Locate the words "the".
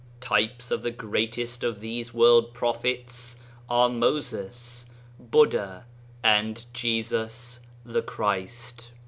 0.81-0.89, 7.85-8.01